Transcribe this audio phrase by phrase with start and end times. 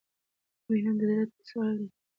[0.69, 1.85] •مینه د زړۀ تسل دی.